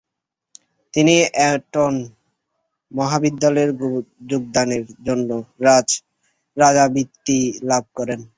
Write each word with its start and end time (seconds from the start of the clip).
তিনি 0.93 1.15
এটন 1.45 1.93
মহাবিদ্যালয়ে 2.91 3.67
যোগদানের 4.29 4.83
জন্য 5.07 5.29
রাজা 6.57 6.85
বৃত্তি 6.93 7.37
লাভ 7.69 7.83
করেন। 7.97 8.19